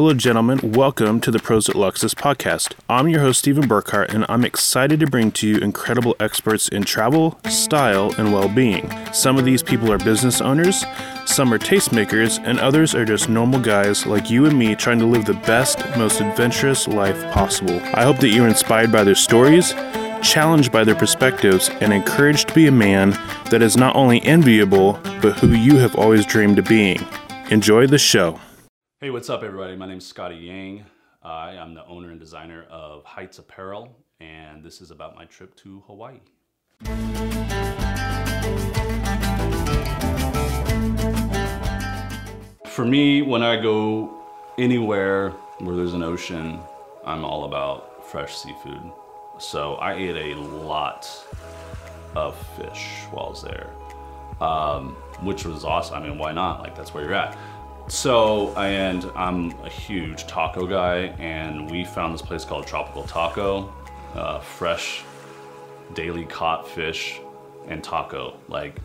Hello, 0.00 0.14
gentlemen. 0.14 0.72
Welcome 0.72 1.20
to 1.20 1.30
the 1.30 1.38
Pros 1.38 1.68
at 1.68 1.76
Luxus 1.76 2.14
podcast. 2.14 2.72
I'm 2.88 3.10
your 3.10 3.20
host, 3.20 3.40
Stephen 3.40 3.68
Burkhart, 3.68 4.14
and 4.14 4.24
I'm 4.30 4.46
excited 4.46 4.98
to 5.00 5.06
bring 5.06 5.30
to 5.32 5.46
you 5.46 5.58
incredible 5.58 6.16
experts 6.18 6.68
in 6.68 6.84
travel, 6.84 7.38
style, 7.50 8.14
and 8.16 8.32
well 8.32 8.48
being. 8.48 8.90
Some 9.12 9.36
of 9.36 9.44
these 9.44 9.62
people 9.62 9.92
are 9.92 9.98
business 9.98 10.40
owners, 10.40 10.86
some 11.26 11.52
are 11.52 11.58
tastemakers, 11.58 12.42
and 12.42 12.58
others 12.58 12.94
are 12.94 13.04
just 13.04 13.28
normal 13.28 13.60
guys 13.60 14.06
like 14.06 14.30
you 14.30 14.46
and 14.46 14.58
me 14.58 14.74
trying 14.74 15.00
to 15.00 15.04
live 15.04 15.26
the 15.26 15.34
best, 15.34 15.80
most 15.98 16.22
adventurous 16.22 16.88
life 16.88 17.22
possible. 17.34 17.78
I 17.92 18.04
hope 18.04 18.20
that 18.20 18.30
you're 18.30 18.48
inspired 18.48 18.90
by 18.90 19.04
their 19.04 19.14
stories 19.14 19.74
challenged 20.22 20.72
by 20.72 20.84
their 20.84 20.94
perspectives, 20.94 21.68
and 21.80 21.92
encouraged 21.92 22.48
to 22.48 22.54
be 22.54 22.66
a 22.66 22.72
man 22.72 23.10
that 23.50 23.60
is 23.62 23.76
not 23.76 23.96
only 23.96 24.22
enviable, 24.22 24.98
but 25.20 25.38
who 25.38 25.48
you 25.48 25.76
have 25.76 25.94
always 25.96 26.24
dreamed 26.24 26.58
of 26.58 26.66
being. 26.66 27.06
Enjoy 27.50 27.86
the 27.86 27.98
show. 27.98 28.38
Hey, 29.02 29.08
what's 29.08 29.30
up, 29.30 29.42
everybody? 29.42 29.76
My 29.76 29.86
name 29.86 29.96
is 29.96 30.06
Scotty 30.06 30.34
Yang. 30.34 30.84
I 31.22 31.52
am 31.52 31.72
the 31.72 31.86
owner 31.86 32.10
and 32.10 32.20
designer 32.20 32.66
of 32.68 33.02
Heights 33.02 33.38
Apparel, 33.38 33.96
and 34.20 34.62
this 34.62 34.82
is 34.82 34.90
about 34.90 35.16
my 35.16 35.24
trip 35.24 35.56
to 35.56 35.82
Hawaii. 35.86 36.20
For 42.66 42.84
me, 42.84 43.22
when 43.22 43.42
I 43.42 43.58
go 43.58 44.22
anywhere 44.58 45.30
where 45.60 45.76
there's 45.76 45.94
an 45.94 46.02
ocean, 46.02 46.60
I'm 47.06 47.24
all 47.24 47.44
about 47.44 48.06
fresh 48.06 48.36
seafood. 48.36 48.82
So 49.38 49.76
I 49.76 49.94
ate 49.94 50.34
a 50.34 50.38
lot 50.38 51.08
of 52.14 52.36
fish 52.58 53.04
while 53.12 53.28
I 53.28 53.30
was 53.30 53.42
there, 53.42 53.70
um, 54.46 54.90
which 55.22 55.46
was 55.46 55.64
awesome. 55.64 55.94
I 55.94 56.06
mean, 56.06 56.18
why 56.18 56.32
not? 56.32 56.60
Like, 56.60 56.76
that's 56.76 56.92
where 56.92 57.02
you're 57.02 57.14
at. 57.14 57.38
So, 57.88 58.54
and 58.56 59.04
I'm 59.16 59.50
a 59.62 59.68
huge 59.68 60.26
taco 60.26 60.66
guy, 60.66 61.14
and 61.18 61.70
we 61.70 61.84
found 61.84 62.14
this 62.14 62.22
place 62.22 62.44
called 62.44 62.66
Tropical 62.66 63.02
Taco, 63.02 63.72
uh, 64.14 64.38
fresh, 64.40 65.02
daily 65.94 66.24
caught 66.24 66.68
fish 66.68 67.20
and 67.68 67.82
taco. 67.82 68.36
Like, 68.48 68.78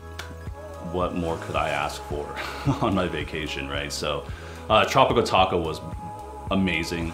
what 0.92 1.16
more 1.16 1.38
could 1.38 1.56
I 1.56 1.69
ask 1.69 2.02
for 2.03 2.36
on 2.81 2.95
my 2.95 3.08
vacation, 3.08 3.67
right? 3.67 3.92
So, 3.92 4.25
uh, 4.69 4.86
Tropical 4.86 5.23
Taco 5.23 5.59
was 5.59 5.80
amazing. 6.52 7.14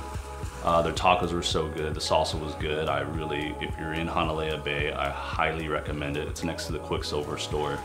Uh, 0.64 0.82
their 0.82 0.94
tacos 0.94 1.34
were 1.34 1.42
so 1.42 1.68
good. 1.70 1.94
The 1.94 2.00
salsa 2.00 2.40
was 2.40 2.54
good. 2.56 2.88
I 2.88 3.02
really, 3.02 3.56
if 3.60 3.78
you're 3.80 3.94
in 3.94 4.08
Hanalei 4.08 4.64
Bay, 4.64 4.92
I 4.92 5.10
highly 5.10 5.68
recommend 5.68 6.18
it. 6.18 6.28
It's 6.28 6.44
next 6.44 6.68
to 6.68 6.72
the 6.72 6.80
Quiksilver 6.80 7.38
store. 7.38 7.80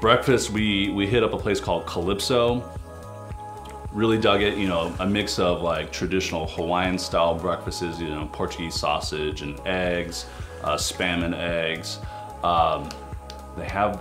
Breakfast, 0.00 0.50
we 0.50 0.90
we 0.90 1.06
hit 1.06 1.22
up 1.22 1.32
a 1.32 1.38
place 1.38 1.60
called 1.60 1.86
Calypso. 1.86 2.62
Really 3.94 4.18
dug 4.18 4.42
it. 4.42 4.58
You 4.58 4.66
know, 4.66 4.92
a 4.98 5.06
mix 5.06 5.38
of 5.38 5.62
like 5.62 5.92
traditional 5.92 6.46
Hawaiian 6.48 6.98
style 6.98 7.34
breakfasts. 7.34 8.00
You 8.00 8.08
know, 8.08 8.28
Portuguese 8.32 8.74
sausage 8.74 9.42
and 9.42 9.58
eggs, 9.66 10.26
uh, 10.62 10.74
spam 10.74 11.24
and 11.24 11.34
eggs. 11.34 12.00
Um, 12.42 12.90
they 13.56 13.68
have 13.68 14.00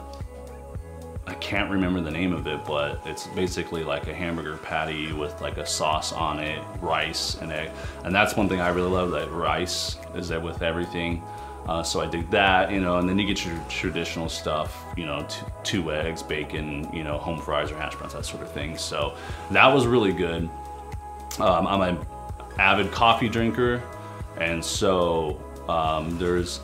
I 1.25 1.33
can't 1.35 1.71
remember 1.71 2.01
the 2.01 2.11
name 2.11 2.33
of 2.33 2.47
it, 2.47 2.65
but 2.65 2.99
it's 3.05 3.27
basically 3.27 3.83
like 3.83 4.07
a 4.07 4.13
hamburger 4.13 4.57
patty 4.57 5.13
with 5.13 5.39
like 5.39 5.57
a 5.57 5.65
sauce 5.65 6.11
on 6.11 6.39
it, 6.39 6.61
rice 6.81 7.35
and 7.35 7.51
egg. 7.51 7.71
And 8.03 8.13
that's 8.13 8.35
one 8.35 8.49
thing 8.49 8.59
I 8.59 8.69
really 8.69 8.89
love, 8.89 9.11
that 9.11 9.31
rice 9.31 9.95
is 10.15 10.27
there 10.27 10.41
with 10.41 10.61
everything. 10.61 11.23
Uh, 11.65 11.81
so 11.81 12.01
I 12.01 12.07
did 12.07 12.29
that, 12.31 12.71
you 12.71 12.81
know, 12.81 12.97
and 12.97 13.07
then 13.07 13.17
you 13.17 13.25
get 13.25 13.45
your 13.45 13.57
traditional 13.69 14.27
stuff, 14.27 14.83
you 14.97 15.05
know, 15.05 15.25
two 15.63 15.93
eggs, 15.93 16.21
bacon, 16.21 16.89
you 16.93 17.03
know, 17.03 17.17
home 17.17 17.39
fries 17.39 17.71
or 17.71 17.77
hash 17.77 17.95
browns, 17.95 18.13
that 18.13 18.25
sort 18.25 18.43
of 18.43 18.51
thing. 18.51 18.77
So 18.77 19.15
that 19.51 19.67
was 19.67 19.87
really 19.87 20.11
good. 20.11 20.49
Um, 21.39 21.67
I'm 21.67 21.81
an 21.81 22.05
avid 22.59 22.91
coffee 22.91 23.29
drinker, 23.29 23.81
and 24.37 24.63
so 24.63 25.41
um, 25.69 26.17
there's 26.17 26.59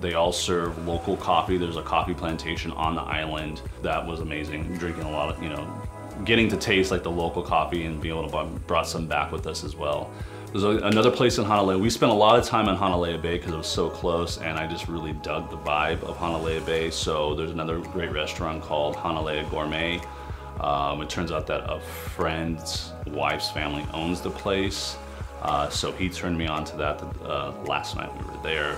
they 0.00 0.14
all 0.14 0.32
serve 0.32 0.86
local 0.86 1.16
coffee. 1.16 1.56
There's 1.56 1.76
a 1.76 1.82
coffee 1.82 2.14
plantation 2.14 2.72
on 2.72 2.94
the 2.94 3.02
island 3.02 3.62
that 3.82 4.06
was 4.06 4.20
amazing. 4.20 4.76
Drinking 4.76 5.04
a 5.04 5.10
lot 5.10 5.34
of, 5.34 5.42
you 5.42 5.48
know, 5.48 5.66
getting 6.24 6.48
to 6.48 6.56
taste 6.56 6.90
like 6.90 7.02
the 7.02 7.10
local 7.10 7.42
coffee 7.42 7.86
and 7.86 8.00
being 8.00 8.16
able 8.16 8.28
to 8.28 8.44
brought 8.66 8.86
some 8.86 9.06
back 9.06 9.32
with 9.32 9.46
us 9.46 9.64
as 9.64 9.74
well. 9.76 10.10
There's 10.54 10.62
a, 10.62 10.86
another 10.86 11.10
place 11.10 11.38
in 11.38 11.44
Hanalei. 11.44 11.80
We 11.80 11.90
spent 11.90 12.12
a 12.12 12.14
lot 12.14 12.38
of 12.38 12.44
time 12.44 12.68
in 12.68 12.76
Hanalei 12.76 13.20
Bay 13.20 13.38
because 13.38 13.52
it 13.52 13.56
was 13.56 13.66
so 13.66 13.90
close, 13.90 14.38
and 14.38 14.56
I 14.56 14.68
just 14.68 14.86
really 14.86 15.12
dug 15.14 15.50
the 15.50 15.56
vibe 15.56 16.04
of 16.04 16.16
Hanalei 16.16 16.64
Bay. 16.64 16.92
So 16.92 17.34
there's 17.34 17.50
another 17.50 17.80
great 17.80 18.12
restaurant 18.12 18.62
called 18.62 18.94
Hanalei 18.94 19.50
Gourmet. 19.50 20.00
Um, 20.60 21.02
it 21.02 21.10
turns 21.10 21.32
out 21.32 21.48
that 21.48 21.68
a 21.68 21.80
friend's 21.80 22.92
wife's 23.08 23.50
family 23.50 23.84
owns 23.92 24.20
the 24.20 24.30
place, 24.30 24.96
uh, 25.42 25.68
so 25.70 25.90
he 25.90 26.08
turned 26.08 26.38
me 26.38 26.46
on 26.46 26.64
to 26.66 26.76
that 26.76 27.02
uh, 27.24 27.52
last 27.64 27.96
night 27.96 28.16
we 28.16 28.24
were 28.24 28.40
there 28.44 28.76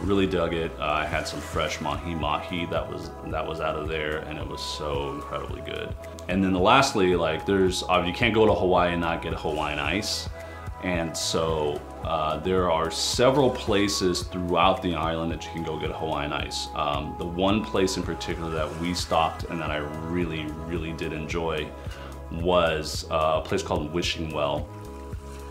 really 0.00 0.26
dug 0.26 0.54
it. 0.54 0.70
Uh, 0.78 0.84
I 0.84 1.04
had 1.04 1.26
some 1.26 1.40
fresh 1.40 1.80
mahi 1.80 2.14
mahi 2.14 2.66
that 2.66 2.88
was 2.90 3.10
that 3.26 3.46
was 3.46 3.60
out 3.60 3.76
of 3.76 3.88
there, 3.88 4.18
and 4.20 4.38
it 4.38 4.48
was 4.48 4.62
so 4.62 5.12
incredibly 5.12 5.60
good. 5.62 5.94
And 6.28 6.42
then 6.42 6.52
the 6.52 6.58
lastly, 6.60 7.16
like 7.16 7.44
there's 7.44 7.82
uh, 7.82 8.02
you 8.06 8.12
can't 8.12 8.32
go 8.32 8.46
to 8.46 8.54
Hawaii 8.54 8.92
and 8.92 9.00
not 9.00 9.22
get 9.22 9.34
Hawaiian 9.34 9.78
ice, 9.78 10.28
and 10.82 11.16
so 11.16 11.80
uh, 12.04 12.38
there 12.38 12.70
are 12.70 12.90
several 12.90 13.50
places 13.50 14.22
throughout 14.22 14.82
the 14.82 14.94
island 14.94 15.32
that 15.32 15.44
you 15.44 15.50
can 15.50 15.62
go 15.64 15.78
get 15.78 15.90
Hawaiian 15.90 16.32
ice. 16.32 16.68
Um, 16.74 17.16
the 17.18 17.26
one 17.26 17.64
place 17.64 17.96
in 17.96 18.02
particular 18.02 18.50
that 18.50 18.80
we 18.80 18.94
stopped 18.94 19.44
and 19.44 19.60
that 19.60 19.70
I 19.70 19.78
really 20.08 20.46
really 20.66 20.92
did 20.92 21.12
enjoy 21.12 21.68
was 22.30 23.06
uh, 23.10 23.40
a 23.42 23.46
place 23.46 23.62
called 23.62 23.92
Wishing 23.92 24.32
Well 24.32 24.68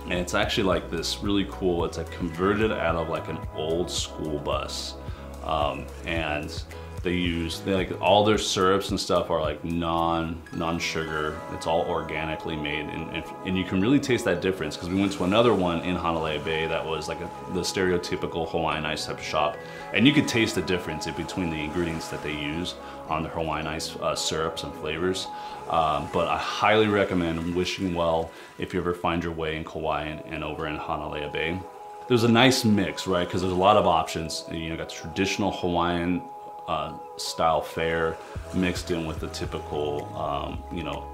and 0.09 0.13
it's 0.13 0.33
actually 0.33 0.63
like 0.63 0.89
this 0.89 1.21
really 1.21 1.47
cool 1.49 1.83
it's 1.83 1.97
like 1.97 2.09
converted 2.11 2.71
out 2.71 2.95
of 2.95 3.09
like 3.09 3.27
an 3.27 3.37
old 3.55 3.91
school 3.91 4.39
bus 4.39 4.95
um, 5.43 5.85
and 6.05 6.63
they 7.03 7.13
use 7.13 7.59
they 7.61 7.73
like 7.73 8.01
all 8.01 8.23
their 8.25 8.37
syrups 8.37 8.89
and 8.89 8.99
stuff 8.99 9.29
are 9.29 9.41
like 9.41 9.63
non 9.63 10.41
non 10.53 10.79
sugar 10.79 11.39
it's 11.53 11.67
all 11.67 11.81
organically 11.81 12.55
made 12.55 12.85
and, 12.89 13.15
and, 13.15 13.23
and 13.45 13.57
you 13.57 13.63
can 13.63 13.79
really 13.79 13.99
taste 13.99 14.25
that 14.25 14.41
difference 14.41 14.75
because 14.75 14.89
we 14.89 14.99
went 14.99 15.11
to 15.11 15.23
another 15.23 15.53
one 15.53 15.79
in 15.81 15.95
Hanalei 15.95 16.43
Bay 16.43 16.67
that 16.67 16.85
was 16.85 17.07
like 17.07 17.19
a, 17.21 17.29
the 17.53 17.61
stereotypical 17.61 18.49
Hawaiian 18.49 18.85
ice 18.85 19.05
type 19.05 19.19
shop 19.19 19.57
and 19.93 20.07
you 20.07 20.13
could 20.13 20.27
taste 20.27 20.55
the 20.55 20.61
difference 20.63 21.07
in 21.07 21.13
between 21.15 21.49
the 21.49 21.57
ingredients 21.57 22.07
that 22.09 22.23
they 22.23 22.33
use 22.33 22.75
on 23.09 23.23
the 23.23 23.29
Hawaiian 23.29 23.67
ice 23.67 23.95
uh, 23.97 24.15
syrups 24.15 24.63
and 24.63 24.73
flavors 24.75 25.27
um, 25.69 26.09
but 26.13 26.27
I 26.27 26.37
highly 26.37 26.87
recommend 26.87 27.55
Wishing 27.55 27.93
Well 27.93 28.31
if 28.57 28.73
you 28.73 28.79
ever 28.79 28.93
find 28.93 29.23
your 29.23 29.33
way 29.33 29.55
in 29.55 29.63
Kauai 29.63 30.05
and, 30.05 30.25
and 30.25 30.43
over 30.43 30.67
in 30.67 30.77
Hanalei 30.77 31.31
Bay 31.31 31.59
there's 32.07 32.23
a 32.23 32.29
nice 32.29 32.63
mix, 32.63 33.05
right? 33.05 33.27
Because 33.27 33.41
there's 33.41 33.51
a 33.51 33.57
lot 33.57 33.75
of 33.75 33.85
options. 33.85 34.45
You 34.49 34.69
know, 34.69 34.77
got 34.77 34.89
traditional 34.89 35.51
Hawaiian 35.51 36.21
uh, 36.67 36.93
style 37.17 37.61
fare 37.61 38.17
mixed 38.53 38.91
in 38.91 39.05
with 39.05 39.19
the 39.19 39.27
typical, 39.29 40.05
um, 40.15 40.63
you 40.75 40.83
know, 40.83 41.07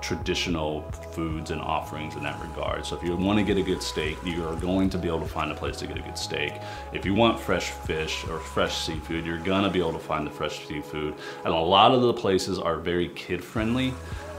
traditional 0.00 0.82
foods 1.12 1.50
and 1.50 1.62
offerings 1.62 2.14
in 2.14 2.22
that 2.22 2.38
regard. 2.42 2.84
So 2.84 2.94
if 2.94 3.02
you 3.02 3.16
want 3.16 3.38
to 3.38 3.44
get 3.44 3.56
a 3.56 3.62
good 3.62 3.82
steak, 3.82 4.18
you 4.22 4.46
are 4.46 4.54
going 4.56 4.90
to 4.90 4.98
be 4.98 5.08
able 5.08 5.20
to 5.20 5.26
find 5.26 5.50
a 5.50 5.54
place 5.54 5.78
to 5.78 5.86
get 5.86 5.96
a 5.96 6.02
good 6.02 6.18
steak. 6.18 6.52
If 6.92 7.06
you 7.06 7.14
want 7.14 7.40
fresh 7.40 7.70
fish 7.70 8.26
or 8.28 8.38
fresh 8.38 8.76
seafood, 8.76 9.24
you're 9.24 9.38
gonna 9.38 9.70
be 9.70 9.78
able 9.78 9.94
to 9.94 9.98
find 9.98 10.26
the 10.26 10.30
fresh 10.30 10.66
seafood. 10.66 11.14
And 11.44 11.54
a 11.54 11.58
lot 11.58 11.92
of 11.92 12.02
the 12.02 12.12
places 12.12 12.58
are 12.58 12.76
very 12.76 13.08
kid 13.10 13.42
friendly, 13.42 13.94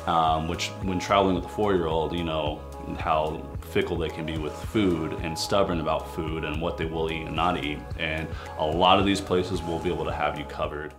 um, 0.06 0.48
which 0.48 0.68
when 0.84 1.00
traveling 1.00 1.34
with 1.34 1.46
a 1.46 1.50
four-year-old, 1.50 2.14
you 2.14 2.24
know, 2.24 2.62
how 3.00 3.42
fickle 3.72 3.98
they 3.98 4.10
can 4.10 4.26
be 4.26 4.38
with 4.38 4.54
food 4.54 5.14
and 5.22 5.38
stubborn 5.38 5.80
about 5.80 6.14
food 6.14 6.44
and 6.44 6.62
what 6.62 6.78
they 6.78 6.86
will 6.86 7.12
eat 7.12 7.26
and 7.26 7.36
not 7.36 7.64
eat. 7.64 7.80
And 7.98 8.28
a 8.58 8.66
lot 8.66 9.00
of 9.00 9.06
these 9.06 9.22
places 9.22 9.62
will 9.64 9.80
be 9.80 9.92
able 9.92 10.06
to 10.06 10.14
have 10.14 10.38
you 10.38 10.46
covered. 10.46 10.94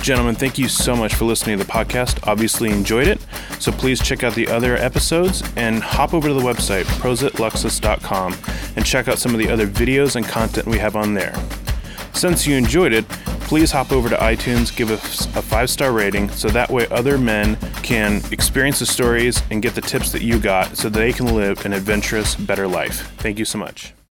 Gentlemen, 0.00 0.34
thank 0.36 0.56
you 0.56 0.68
so 0.68 0.94
much 0.94 1.14
for 1.14 1.24
listening 1.24 1.58
to 1.58 1.64
the 1.64 1.70
podcast. 1.70 2.26
Obviously 2.26 2.70
enjoyed 2.70 3.08
it. 3.08 3.20
So 3.58 3.72
please 3.72 4.00
check 4.00 4.22
out 4.22 4.34
the 4.34 4.46
other 4.48 4.76
episodes 4.76 5.42
and 5.56 5.82
hop 5.82 6.14
over 6.14 6.28
to 6.28 6.34
the 6.34 6.40
website, 6.40 6.84
prosatluxus.com, 7.00 8.36
and 8.76 8.86
check 8.86 9.08
out 9.08 9.18
some 9.18 9.32
of 9.32 9.38
the 9.38 9.48
other 9.48 9.66
videos 9.66 10.16
and 10.16 10.24
content 10.26 10.66
we 10.66 10.78
have 10.78 10.94
on 10.94 11.14
there. 11.14 11.34
Since 12.14 12.46
you 12.46 12.56
enjoyed 12.56 12.92
it, 12.92 13.04
please 13.46 13.70
hop 13.70 13.92
over 13.92 14.08
to 14.08 14.16
iTunes, 14.16 14.74
give 14.74 14.90
us 14.90 15.26
a 15.36 15.42
five 15.42 15.70
star 15.70 15.92
rating 15.92 16.28
so 16.30 16.48
that 16.48 16.68
way 16.68 16.86
other 16.88 17.16
men 17.16 17.56
can 17.82 18.20
experience 18.32 18.80
the 18.80 18.86
stories 18.86 19.42
and 19.50 19.62
get 19.62 19.74
the 19.74 19.80
tips 19.80 20.12
that 20.12 20.22
you 20.22 20.38
got 20.38 20.76
so 20.76 20.88
they 20.88 21.12
can 21.12 21.34
live 21.34 21.64
an 21.64 21.72
adventurous, 21.72 22.34
better 22.34 22.66
life. 22.66 23.12
Thank 23.18 23.38
you 23.38 23.44
so 23.44 23.58
much. 23.58 23.95